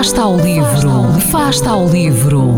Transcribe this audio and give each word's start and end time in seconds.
Fasta 0.00 0.22
ao 0.22 0.34
livro, 0.38 1.20
Fasta 1.30 1.68
ao 1.68 1.86
livro. 1.86 2.54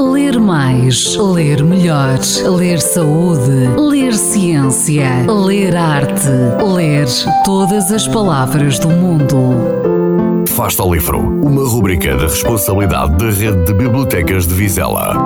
Ler 0.00 0.40
mais, 0.40 1.14
ler 1.16 1.62
melhor, 1.62 2.18
ler 2.56 2.80
saúde, 2.80 3.68
ler 3.76 4.14
ciência, 4.14 5.06
ler 5.30 5.76
arte, 5.76 6.30
ler 6.66 7.06
todas 7.44 7.92
as 7.92 8.08
palavras 8.08 8.78
do 8.78 8.88
mundo. 8.88 10.46
Fasta 10.48 10.82
ao 10.82 10.94
livro, 10.94 11.18
uma 11.18 11.68
rubrica 11.68 12.16
da 12.16 12.22
responsabilidade 12.22 13.18
da 13.18 13.26
Rede 13.26 13.62
de 13.66 13.74
Bibliotecas 13.74 14.46
de 14.46 14.54
Vizela. 14.54 15.18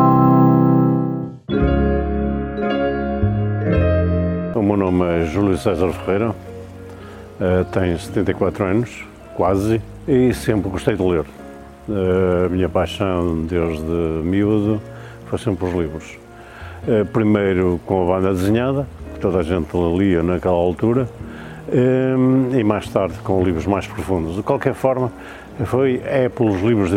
O 4.53 4.61
meu 4.61 4.77
nome 4.77 5.05
é 5.05 5.27
Júlio 5.27 5.57
César 5.57 5.93
Ferreira, 5.93 6.35
eh, 7.41 7.65
tenho 7.71 7.97
74 7.97 8.65
anos, 8.65 9.09
quase, 9.39 9.81
e 10.09 10.35
sempre 10.35 10.69
gostei 10.69 10.97
de 10.97 11.03
ler. 11.03 11.25
Eh, 11.89 12.47
a 12.47 12.49
minha 12.49 12.69
paixão 12.69 13.47
desde 13.47 13.85
miúdo 13.85 14.83
foi 15.27 15.39
sempre 15.39 15.65
os 15.65 15.73
livros. 15.73 16.19
Eh, 16.89 17.05
primeiro 17.05 17.81
com 17.87 18.03
a 18.03 18.17
banda 18.17 18.35
desenhada, 18.35 18.85
que 19.15 19.21
toda 19.21 19.39
a 19.39 19.43
gente 19.45 19.69
lia 19.97 20.25
naquela 20.25 20.57
altura, 20.57 21.09
e 22.59 22.65
mais 22.65 22.89
tarde 22.89 23.15
com 23.23 23.45
livros 23.45 23.67
mais 23.67 23.87
profundos. 23.87 24.37
De 24.37 24.43
qualquer 24.43 24.75
forma, 24.75 25.13
foi, 25.67 26.01
é 26.05 26.29
pelos 26.29 26.61
livros 26.63 26.91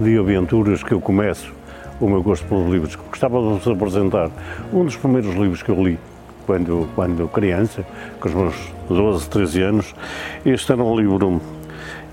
de 0.00 0.18
aventuras 0.18 0.82
que 0.82 0.92
eu 0.92 1.00
começo 1.00 1.52
o 2.00 2.08
meu 2.08 2.22
gosto 2.22 2.46
pelos 2.48 2.66
livros. 2.72 2.96
Gostava 2.96 3.38
de 3.38 3.58
vos 3.58 3.68
apresentar 3.68 4.30
um 4.72 4.84
dos 4.84 4.96
primeiros 4.96 5.34
livros 5.34 5.62
que 5.62 5.68
eu 5.68 5.84
li 5.84 5.98
quando, 6.46 6.88
quando 6.94 7.28
criança, 7.28 7.84
com 8.18 8.28
os 8.28 8.34
meus 8.34 8.54
12, 8.88 9.28
13 9.28 9.62
anos. 9.62 9.94
Este 10.46 10.72
era 10.72 10.82
um 10.82 10.96
livro, 10.96 11.40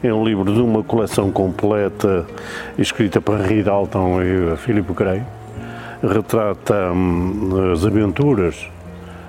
é 0.04 0.14
um 0.14 0.26
livro 0.26 0.54
de 0.54 0.59
uma 0.59 0.84
coleção 0.84 1.32
completa, 1.32 2.26
escrita 2.78 3.22
por 3.22 3.40
Henry 3.40 3.64
Dalton 3.64 4.22
e 4.22 4.58
Philip 4.58 4.92
Gray. 4.94 5.23
Retrata 6.04 6.92
hum, 6.92 7.72
as 7.72 7.86
aventuras 7.86 8.70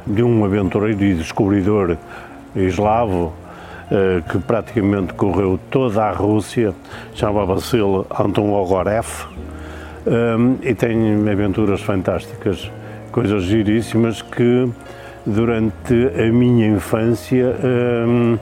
de 0.05 0.22
um 0.22 0.45
aventureiro 0.45 1.02
e 1.05 1.14
descobridor 1.14 1.97
eslavo 2.56 3.33
eh, 3.91 4.22
que 4.28 4.39
praticamente 4.39 5.14
correu 5.14 5.61
toda 5.70 6.05
a 6.05 6.12
Rússia, 6.12 6.75
chamava-se 7.14 7.78
Anton 8.19 8.50
Ogorev, 8.52 9.06
um, 10.06 10.56
e 10.62 10.75
tem 10.75 11.28
aventuras 11.30 11.80
fantásticas, 11.83 12.70
coisas 13.12 13.45
giríssimas 13.45 14.20
que 14.20 14.69
durante 15.25 15.95
a 16.19 16.33
minha 16.33 16.67
infância 16.67 17.55
um, 17.64 18.39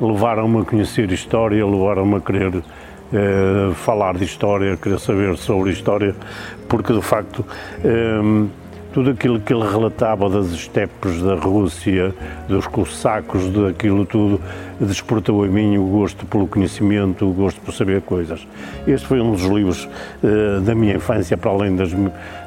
levaram-me 0.00 0.60
a 0.60 0.64
conhecer 0.64 1.10
história, 1.12 1.64
levaram-me 1.64 2.16
a 2.16 2.20
querer 2.20 2.56
uh, 2.56 3.74
falar 3.74 4.16
de 4.16 4.24
história, 4.24 4.76
querer 4.76 4.98
saber 4.98 5.36
sobre 5.36 5.70
história, 5.70 6.14
porque 6.68 6.92
de 6.92 7.02
facto 7.02 7.44
um, 7.84 8.48
tudo 8.92 9.10
aquilo 9.10 9.38
que 9.40 9.52
ele 9.52 9.62
relatava 9.68 10.28
das 10.28 10.50
estepes 10.50 11.22
da 11.22 11.34
Rússia, 11.34 12.12
dos 12.48 12.66
cossacos, 12.66 13.48
daquilo 13.50 14.04
tudo, 14.04 14.40
despertou 14.80 15.46
em 15.46 15.48
mim 15.48 15.78
o 15.78 15.84
gosto 15.84 16.26
pelo 16.26 16.48
conhecimento, 16.48 17.28
o 17.28 17.32
gosto 17.32 17.60
por 17.60 17.72
saber 17.72 18.00
coisas. 18.02 18.46
Este 18.86 19.06
foi 19.06 19.20
um 19.20 19.32
dos 19.32 19.44
livros 19.44 19.88
uh, 20.24 20.60
da 20.62 20.74
minha 20.74 20.96
infância, 20.96 21.36
para 21.36 21.50
além 21.50 21.76
das, 21.76 21.90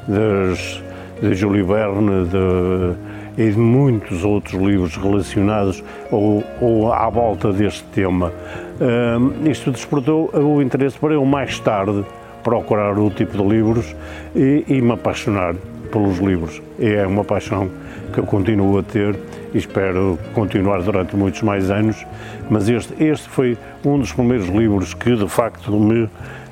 das 0.06 0.82
de 1.20 1.34
Júlio 1.34 1.66
Verne, 1.66 2.26
de 2.26 3.13
e 3.36 3.50
de 3.50 3.58
muitos 3.58 4.24
outros 4.24 4.60
livros 4.60 4.96
relacionados 4.96 5.82
ou, 6.10 6.44
ou 6.60 6.92
à 6.92 7.08
volta 7.08 7.52
deste 7.52 7.82
tema. 7.84 8.32
Uh, 8.80 9.48
isto 9.48 9.70
despertou 9.70 10.30
o 10.34 10.62
interesse 10.62 10.98
para 10.98 11.14
eu 11.14 11.24
mais 11.24 11.58
tarde 11.58 12.04
procurar 12.42 12.98
o 12.98 13.10
tipo 13.10 13.36
de 13.36 13.42
livros 13.42 13.94
e, 14.34 14.64
e 14.68 14.80
me 14.80 14.92
apaixonar 14.92 15.54
pelos 15.90 16.18
livros. 16.18 16.60
É 16.78 17.06
uma 17.06 17.24
paixão 17.24 17.70
que 18.12 18.18
eu 18.18 18.24
continuo 18.24 18.78
a 18.78 18.82
ter 18.82 19.16
e 19.52 19.58
espero 19.58 20.18
continuar 20.34 20.82
durante 20.82 21.16
muitos 21.16 21.42
mais 21.42 21.70
anos, 21.70 22.04
mas 22.50 22.68
este, 22.68 22.94
este 23.02 23.28
foi 23.28 23.56
um 23.84 23.98
dos 23.98 24.12
primeiros 24.12 24.48
livros 24.48 24.92
que 24.92 25.14
de 25.16 25.28
facto 25.28 25.70
me 25.72 26.08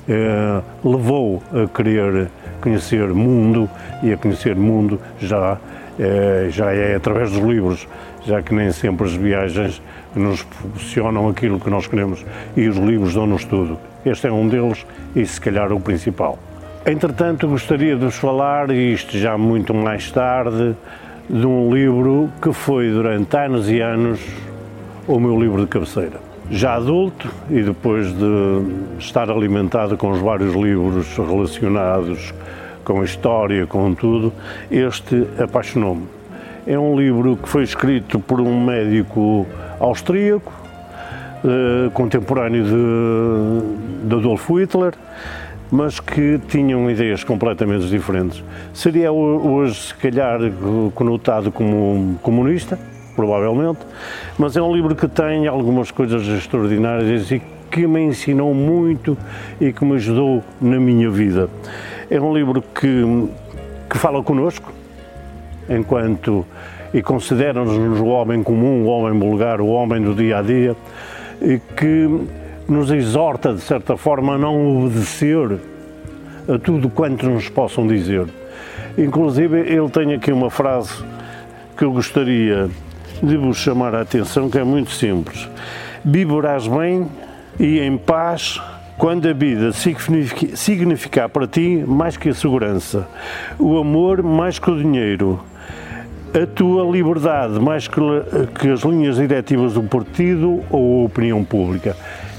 eh, 0.07 0.61
levou 0.83 1.41
a 1.53 1.67
querer 1.67 2.29
conhecer 2.61 3.07
mundo 3.09 3.69
e 4.01 4.11
a 4.11 4.17
conhecer 4.17 4.55
mundo 4.55 4.99
já 5.19 5.57
já 6.49 6.71
é 6.71 6.95
através 6.95 7.31
dos 7.31 7.41
livros, 7.41 7.87
já 8.25 8.41
que 8.41 8.53
nem 8.53 8.71
sempre 8.71 9.05
as 9.05 9.13
viagens 9.13 9.81
nos 10.15 10.43
proporcionam 10.43 11.27
aquilo 11.29 11.59
que 11.59 11.69
nós 11.69 11.87
queremos 11.87 12.25
e 12.55 12.67
os 12.67 12.77
livros 12.77 13.13
dão-nos 13.13 13.45
tudo. 13.45 13.77
Este 14.05 14.27
é 14.27 14.31
um 14.31 14.47
deles 14.47 14.85
e, 15.15 15.25
se 15.25 15.39
calhar, 15.39 15.71
o 15.71 15.79
principal. 15.79 16.37
Entretanto, 16.85 17.47
gostaria 17.47 17.95
de 17.95 18.05
vos 18.05 18.15
falar, 18.15 18.69
e 18.69 18.93
isto 18.93 19.17
já 19.17 19.37
muito 19.37 19.73
mais 19.73 20.11
tarde, 20.11 20.75
de 21.29 21.45
um 21.45 21.73
livro 21.73 22.29
que 22.41 22.51
foi 22.51 22.89
durante 22.91 23.37
anos 23.37 23.69
e 23.69 23.79
anos 23.79 24.19
o 25.07 25.19
meu 25.19 25.39
livro 25.39 25.61
de 25.61 25.67
cabeceira. 25.67 26.19
Já 26.51 26.75
adulto 26.75 27.29
e 27.49 27.61
depois 27.61 28.11
de 28.11 28.99
estar 28.99 29.29
alimentado 29.29 29.95
com 29.95 30.11
os 30.11 30.19
vários 30.19 30.53
livros 30.53 31.17
relacionados 31.17 32.33
com 32.83 33.01
a 33.01 33.03
história, 33.03 33.65
com 33.65 33.93
tudo, 33.93 34.33
este 34.69 35.27
apaixonou-me. 35.37 36.07
É 36.65 36.77
um 36.77 36.97
livro 36.97 37.37
que 37.37 37.47
foi 37.49 37.63
escrito 37.63 38.19
por 38.19 38.39
um 38.39 38.63
médico 38.63 39.45
austríaco, 39.79 40.51
eh, 41.43 41.89
contemporâneo 41.93 42.63
de, 42.63 44.07
de 44.07 44.15
Adolf 44.15 44.49
Hitler, 44.49 44.93
mas 45.69 45.99
que 45.99 46.39
tinham 46.47 46.89
ideias 46.89 47.23
completamente 47.23 47.87
diferentes. 47.87 48.43
Seria 48.73 49.11
hoje, 49.11 49.87
se 49.87 49.95
calhar, 49.95 50.39
conotado 50.93 51.51
como 51.51 52.17
comunista, 52.21 52.79
provavelmente, 53.15 53.79
mas 54.37 54.55
é 54.55 54.61
um 54.61 54.73
livro 54.73 54.95
que 54.95 55.07
tem 55.07 55.47
algumas 55.47 55.91
coisas 55.91 56.25
extraordinárias 56.27 57.29
e 57.31 57.41
que 57.69 57.87
me 57.87 58.01
ensinou 58.01 58.53
muito 58.53 59.17
e 59.59 59.73
que 59.73 59.83
me 59.83 59.95
ajudou 59.95 60.43
na 60.61 60.79
minha 60.79 61.09
vida. 61.09 61.49
É 62.09 62.19
um 62.19 62.33
livro 62.33 62.61
que, 62.61 63.29
que 63.89 63.97
fala 63.97 64.21
connosco, 64.23 64.71
enquanto 65.69 66.45
e 66.93 67.01
considera-nos 67.01 67.99
o 67.99 68.05
homem 68.05 68.43
comum, 68.43 68.83
o 68.83 68.85
homem 68.85 69.19
vulgar, 69.19 69.59
o 69.59 69.67
homem 69.67 70.01
do 70.01 70.13
dia 70.13 70.37
a 70.37 70.41
dia, 70.41 70.75
e 71.41 71.59
que 71.75 72.27
nos 72.67 72.91
exorta, 72.91 73.53
de 73.53 73.61
certa 73.61 73.97
forma, 73.97 74.35
a 74.35 74.37
não 74.37 74.85
obedecer 74.85 75.59
a 76.47 76.59
tudo 76.59 76.89
quanto 76.89 77.27
nos 77.27 77.49
possam 77.49 77.87
dizer. 77.87 78.27
Inclusive, 78.97 79.59
ele 79.59 79.89
tem 79.89 80.13
aqui 80.13 80.31
uma 80.31 80.51
frase 80.51 81.03
que 81.75 81.83
eu 81.83 81.91
gostaria 81.91 82.69
de 83.21 83.37
vos 83.37 83.57
chamar 83.57 83.95
a 83.95 84.01
atenção, 84.01 84.49
que 84.49 84.59
é 84.59 84.63
muito 84.63 84.91
simples. 84.91 85.49
Viverás 86.05 86.67
bem 86.67 87.07
e 87.59 87.79
em 87.79 87.97
paz 87.97 88.61
quando 88.97 89.27
a 89.27 89.33
vida 89.33 89.71
significar 89.73 91.29
para 91.29 91.47
ti 91.47 91.83
mais 91.87 92.17
que 92.17 92.29
a 92.29 92.33
segurança, 92.33 93.07
o 93.59 93.77
amor 93.77 94.21
mais 94.21 94.59
que 94.59 94.69
o 94.69 94.77
dinheiro, 94.77 95.43
a 96.33 96.47
tua 96.47 96.83
liberdade 96.89 97.59
mais 97.59 97.87
que, 97.87 97.99
as 98.69 98.81
linhas 98.81 99.17
diretivas 99.17 99.73
do 99.73 99.83
partido 99.83 100.63
ou 100.69 101.01
a 101.01 101.05
opinião 101.05 101.43
pública. 101.43 101.95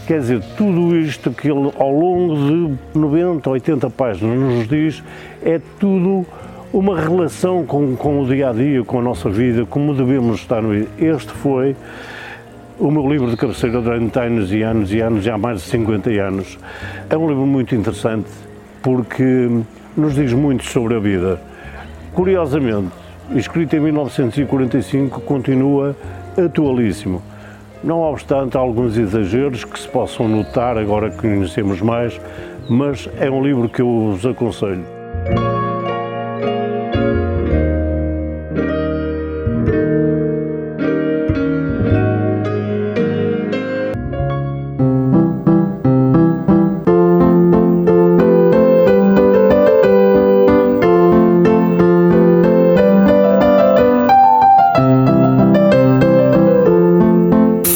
Quer 0.06 0.20
dizer, 0.20 0.42
tudo 0.56 0.96
isto 0.96 1.30
que 1.30 1.48
ele, 1.48 1.72
ao 1.78 1.90
longo 1.90 2.36
de 2.36 2.98
90, 2.98 3.48
80 3.48 3.90
páginas, 3.90 4.38
nos 4.38 4.68
diz, 4.68 5.02
é 5.42 5.60
tudo 5.78 6.26
uma 6.72 7.00
relação 7.00 7.64
com, 7.64 7.96
com 7.96 8.20
o 8.20 8.26
dia 8.26 8.50
a 8.50 8.52
dia, 8.52 8.84
com 8.84 8.98
a 8.98 9.02
nossa 9.02 9.30
vida, 9.30 9.64
como 9.64 9.94
devemos 9.94 10.40
estar 10.40 10.60
no 10.60 10.74
Este 10.74 11.32
foi 11.32 11.74
o 12.78 12.90
meu 12.90 13.08
livro 13.08 13.30
de 13.30 13.36
cabeceira 13.36 13.80
durante 13.80 14.18
anos 14.18 14.52
e 14.52 14.62
anos 14.62 14.92
e 14.92 15.00
anos, 15.00 15.24
já 15.24 15.34
há 15.34 15.38
mais 15.38 15.62
de 15.62 15.68
50 15.68 16.10
anos. 16.10 16.58
É 17.08 17.16
um 17.16 17.28
livro 17.28 17.46
muito 17.46 17.74
interessante 17.74 18.28
porque 18.82 19.48
nos 19.96 20.14
diz 20.14 20.32
muito 20.32 20.64
sobre 20.64 20.94
a 20.94 20.98
vida. 20.98 21.40
Curiosamente, 22.12 22.92
escrito 23.34 23.76
em 23.76 23.80
1945, 23.80 25.20
continua 25.20 25.96
atualíssimo. 26.36 27.22
Não 27.82 28.00
obstante 28.00 28.56
alguns 28.56 28.96
exageros 28.96 29.64
que 29.64 29.78
se 29.78 29.88
possam 29.88 30.28
notar 30.28 30.76
agora 30.76 31.10
que 31.10 31.18
conhecemos 31.18 31.80
mais, 31.80 32.20
mas 32.68 33.08
é 33.18 33.30
um 33.30 33.42
livro 33.42 33.68
que 33.68 33.82
eu 33.82 33.86
vos 34.12 34.26
aconselho. 34.26 34.84